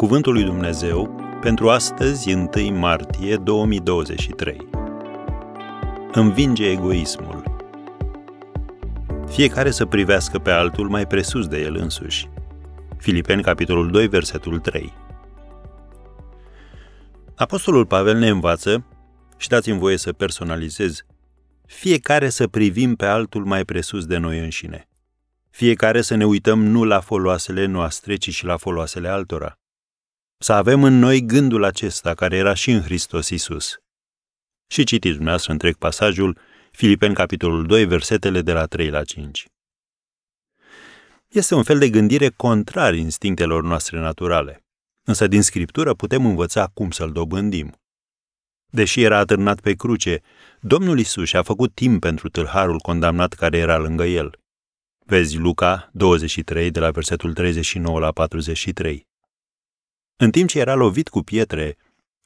Cuvântul 0.00 0.32
lui 0.32 0.44
Dumnezeu 0.44 1.20
pentru 1.40 1.70
astăzi, 1.70 2.34
1 2.34 2.78
martie 2.78 3.36
2023. 3.36 4.68
Învinge 6.12 6.70
egoismul. 6.70 7.42
Fiecare 9.28 9.70
să 9.70 9.86
privească 9.86 10.38
pe 10.38 10.50
altul 10.50 10.88
mai 10.88 11.06
presus 11.06 11.46
de 11.46 11.60
el 11.60 11.76
însuși. 11.76 12.28
Filipeni, 12.98 13.42
capitolul 13.42 13.90
2, 13.90 14.08
versetul 14.08 14.58
3. 14.58 14.92
Apostolul 17.34 17.86
Pavel 17.86 18.18
ne 18.18 18.28
învață, 18.28 18.84
și 19.36 19.48
dați-mi 19.48 19.78
voie 19.78 19.96
să 19.96 20.12
personalizez, 20.12 21.04
fiecare 21.66 22.28
să 22.28 22.46
privim 22.46 22.94
pe 22.94 23.06
altul 23.06 23.44
mai 23.44 23.64
presus 23.64 24.06
de 24.06 24.16
noi 24.16 24.38
înșine. 24.38 24.88
Fiecare 25.50 26.00
să 26.00 26.14
ne 26.14 26.26
uităm 26.26 26.62
nu 26.62 26.84
la 26.84 27.00
foloasele 27.00 27.66
noastre, 27.66 28.14
ci 28.14 28.30
și 28.30 28.44
la 28.44 28.56
foloasele 28.56 29.08
altora 29.08 29.59
să 30.42 30.52
avem 30.52 30.84
în 30.84 30.98
noi 30.98 31.20
gândul 31.20 31.64
acesta 31.64 32.14
care 32.14 32.36
era 32.36 32.54
și 32.54 32.70
în 32.70 32.82
Hristos 32.82 33.28
Isus. 33.28 33.74
Și 34.66 34.84
citiți 34.84 35.14
dumneavoastră 35.14 35.52
întreg 35.52 35.74
pasajul, 35.74 36.38
Filipeni 36.72 37.14
capitolul 37.14 37.66
2, 37.66 37.84
versetele 37.84 38.42
de 38.42 38.52
la 38.52 38.66
3 38.66 38.90
la 38.90 39.04
5. 39.04 39.46
Este 41.28 41.54
un 41.54 41.62
fel 41.62 41.78
de 41.78 41.90
gândire 41.90 42.28
contrar 42.28 42.94
instinctelor 42.94 43.62
noastre 43.62 43.98
naturale, 43.98 44.64
însă 45.06 45.26
din 45.26 45.42
Scriptură 45.42 45.94
putem 45.94 46.26
învăța 46.26 46.66
cum 46.74 46.90
să-l 46.90 47.12
dobândim. 47.12 47.72
Deși 48.66 49.02
era 49.02 49.18
atârnat 49.18 49.60
pe 49.60 49.72
cruce, 49.72 50.20
Domnul 50.60 50.98
Isus 50.98 51.28
și-a 51.28 51.42
făcut 51.42 51.74
timp 51.74 52.00
pentru 52.00 52.28
tâlharul 52.28 52.78
condamnat 52.78 53.32
care 53.32 53.58
era 53.58 53.78
lângă 53.78 54.04
el. 54.04 54.40
Vezi 55.06 55.36
Luca 55.36 55.90
23, 55.92 56.70
de 56.70 56.80
la 56.80 56.90
versetul 56.90 57.32
39 57.32 57.98
la 57.98 58.12
43. 58.12 59.08
În 60.22 60.30
timp 60.30 60.48
ce 60.48 60.58
era 60.58 60.74
lovit 60.74 61.08
cu 61.08 61.22
pietre, 61.22 61.76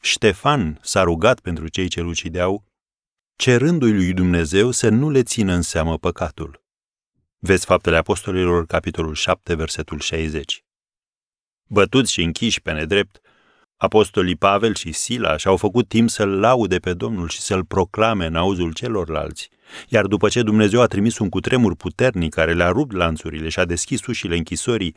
Ștefan 0.00 0.78
s-a 0.82 1.02
rugat 1.02 1.40
pentru 1.40 1.68
cei 1.68 1.88
ce 1.88 2.00
lucideau, 2.00 2.64
cerându-i 3.36 3.92
lui 3.92 4.12
Dumnezeu 4.12 4.70
să 4.70 4.88
nu 4.88 5.10
le 5.10 5.22
țină 5.22 5.52
în 5.52 5.62
seamă 5.62 5.98
păcatul. 5.98 6.62
Vezi 7.38 7.64
Faptele 7.64 7.96
Apostolilor, 7.96 8.66
capitolul 8.66 9.14
7, 9.14 9.54
versetul 9.54 9.98
60. 9.98 10.64
Bătuți 11.66 12.12
și 12.12 12.22
închiși 12.22 12.60
pe 12.60 12.72
nedrept, 12.72 13.20
apostolii 13.76 14.36
Pavel 14.36 14.74
și 14.74 14.92
Sila 14.92 15.36
și-au 15.36 15.56
făcut 15.56 15.88
timp 15.88 16.10
să-l 16.10 16.38
laude 16.38 16.78
pe 16.78 16.94
Domnul 16.94 17.28
și 17.28 17.40
să-l 17.40 17.64
proclame 17.64 18.26
în 18.26 18.36
auzul 18.36 18.72
celorlalți, 18.72 19.48
iar 19.88 20.06
după 20.06 20.28
ce 20.28 20.42
Dumnezeu 20.42 20.80
a 20.80 20.86
trimis 20.86 21.18
un 21.18 21.28
cutremur 21.28 21.76
puternic 21.76 22.34
care 22.34 22.52
le-a 22.54 22.68
rupt 22.68 22.92
lanțurile 22.92 23.48
și 23.48 23.58
a 23.58 23.64
deschis 23.64 24.06
ușile 24.06 24.36
închisorii, 24.36 24.96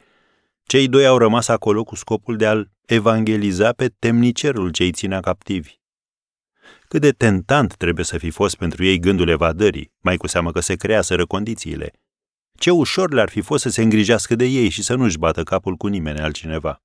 cei 0.67 0.87
doi 0.87 1.05
au 1.05 1.17
rămas 1.17 1.47
acolo 1.47 1.83
cu 1.83 1.95
scopul 1.95 2.37
de 2.37 2.47
a-l 2.47 2.71
evangeliza 2.85 3.71
pe 3.71 3.87
temnicerul 3.87 4.71
ce 4.71 4.83
îi 4.83 4.91
ținea 4.91 5.19
captivi. 5.19 5.75
Cât 6.87 7.01
de 7.01 7.11
tentant 7.11 7.75
trebuie 7.75 8.05
să 8.05 8.17
fi 8.17 8.29
fost 8.29 8.55
pentru 8.55 8.83
ei 8.83 8.99
gândul 8.99 9.27
evadării, 9.29 9.91
mai 9.99 10.17
cu 10.17 10.27
seamă 10.27 10.51
că 10.51 10.59
se 10.59 10.75
creaseră 10.75 11.25
condițiile. 11.25 11.91
Ce 12.57 12.71
ușor 12.71 13.13
le-ar 13.13 13.29
fi 13.29 13.41
fost 13.41 13.61
să 13.61 13.69
se 13.69 13.81
îngrijească 13.81 14.35
de 14.35 14.45
ei 14.45 14.69
și 14.69 14.83
să 14.83 14.95
nu-și 14.95 15.17
bată 15.17 15.43
capul 15.43 15.75
cu 15.75 15.87
nimeni 15.87 16.19
altcineva. 16.19 16.81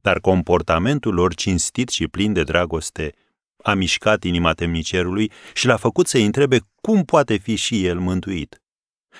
Dar 0.00 0.20
comportamentul 0.20 1.14
lor 1.14 1.34
cinstit 1.34 1.88
și 1.88 2.08
plin 2.08 2.32
de 2.32 2.42
dragoste 2.42 3.14
a 3.62 3.74
mișcat 3.74 4.24
inima 4.24 4.52
temnicerului 4.52 5.32
și 5.54 5.66
l-a 5.66 5.76
făcut 5.76 6.06
să-i 6.06 6.24
întrebe 6.24 6.58
cum 6.80 7.04
poate 7.04 7.36
fi 7.36 7.54
și 7.54 7.86
el 7.86 7.98
mântuit. 7.98 8.62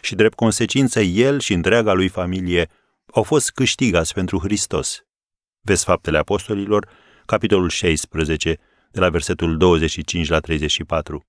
Și 0.01 0.15
drept 0.15 0.35
consecință, 0.35 1.01
el 1.01 1.41
și 1.41 1.53
întreaga 1.53 1.93
lui 1.93 2.09
familie 2.09 2.69
au 3.15 3.23
fost 3.23 3.51
câștigați 3.51 4.15
pentru 4.15 4.39
Hristos. 4.39 5.05
Vezi 5.61 5.85
Faptele 5.85 6.19
Apostolilor, 6.19 6.89
capitolul 7.27 7.69
16, 7.69 8.59
de 8.91 9.01
la 9.01 9.11
versetul 9.11 9.57
25 9.57 10.29
la 10.29 10.41
34. 10.41 11.27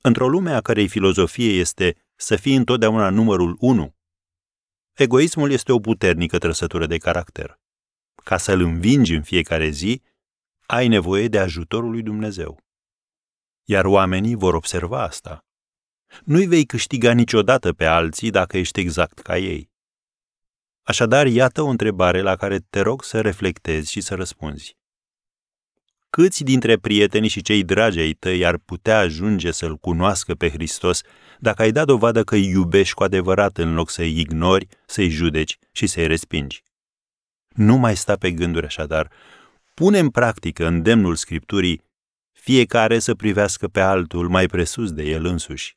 Într-o 0.00 0.28
lume 0.28 0.52
a 0.52 0.60
cărei 0.60 0.88
filozofie 0.88 1.58
este 1.58 1.96
să 2.14 2.36
fii 2.36 2.54
întotdeauna 2.54 3.10
numărul 3.10 3.56
1, 3.60 3.94
egoismul 4.92 5.50
este 5.50 5.72
o 5.72 5.78
puternică 5.78 6.38
trăsătură 6.38 6.86
de 6.86 6.98
caracter. 6.98 7.60
Ca 8.24 8.36
să-l 8.36 8.60
învingi 8.60 9.14
în 9.14 9.22
fiecare 9.22 9.68
zi, 9.68 10.02
ai 10.66 10.88
nevoie 10.88 11.28
de 11.28 11.38
ajutorul 11.38 11.90
lui 11.90 12.02
Dumnezeu. 12.02 12.58
Iar 13.64 13.84
oamenii 13.84 14.34
vor 14.34 14.54
observa 14.54 15.02
asta. 15.02 15.44
Nu-i 16.24 16.46
vei 16.46 16.64
câștiga 16.64 17.12
niciodată 17.12 17.72
pe 17.72 17.84
alții 17.84 18.30
dacă 18.30 18.58
ești 18.58 18.80
exact 18.80 19.18
ca 19.18 19.38
ei. 19.38 19.72
Așadar, 20.84 21.26
iată 21.26 21.62
o 21.62 21.66
întrebare 21.66 22.20
la 22.20 22.36
care 22.36 22.58
te 22.58 22.80
rog 22.80 23.04
să 23.04 23.20
reflectezi 23.20 23.90
și 23.90 24.00
să 24.00 24.14
răspunzi. 24.14 24.76
Câți 26.10 26.44
dintre 26.44 26.76
prietenii 26.76 27.28
și 27.28 27.42
cei 27.42 27.64
dragi 27.64 27.98
ai 27.98 28.12
tăi 28.12 28.46
ar 28.46 28.58
putea 28.58 28.98
ajunge 28.98 29.50
să-L 29.50 29.76
cunoască 29.76 30.34
pe 30.34 30.50
Hristos 30.50 31.00
dacă 31.38 31.62
ai 31.62 31.72
dat 31.72 31.86
dovadă 31.86 32.24
că 32.24 32.34
îi 32.34 32.48
iubești 32.48 32.94
cu 32.94 33.02
adevărat 33.02 33.58
în 33.58 33.74
loc 33.74 33.90
să-i 33.90 34.18
ignori, 34.20 34.66
să-i 34.86 35.08
judeci 35.08 35.58
și 35.72 35.86
să-i 35.86 36.06
respingi? 36.06 36.62
Nu 37.48 37.76
mai 37.76 37.96
sta 37.96 38.16
pe 38.16 38.30
gânduri 38.32 38.66
așadar. 38.66 39.10
Pune 39.74 39.98
în 39.98 40.10
practică 40.10 40.66
îndemnul 40.66 41.14
Scripturii 41.14 41.82
fiecare 42.32 42.98
să 42.98 43.14
privească 43.14 43.68
pe 43.68 43.80
altul 43.80 44.28
mai 44.28 44.46
presus 44.46 44.92
de 44.92 45.02
el 45.02 45.24
însuși. 45.24 45.76